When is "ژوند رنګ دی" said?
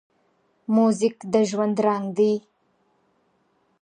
1.49-2.33